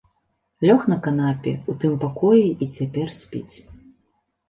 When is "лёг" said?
0.67-0.81